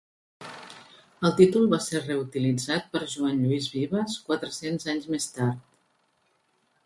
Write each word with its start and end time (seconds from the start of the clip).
El 1.27 1.35
títol 1.41 1.67
va 1.73 1.79
ser 1.87 2.01
reutilitzat 2.05 2.89
per 2.95 3.03
Joan 3.15 3.43
Lluís 3.43 3.69
Vives 3.75 4.17
quatre-cents 4.31 4.91
anys 4.95 5.07
més 5.17 5.29
tard. 5.35 5.61